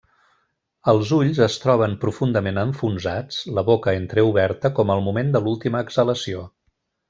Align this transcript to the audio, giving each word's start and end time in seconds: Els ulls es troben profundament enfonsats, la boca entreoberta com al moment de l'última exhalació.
Els 0.93 1.11
ulls 1.17 1.41
es 1.47 1.57
troben 1.65 1.93
profundament 2.05 2.57
enfonsats, 2.63 3.39
la 3.59 3.67
boca 3.69 3.95
entreoberta 4.01 4.73
com 4.81 4.95
al 4.97 5.07
moment 5.11 5.31
de 5.37 5.43
l'última 5.47 5.87
exhalació. 5.89 6.45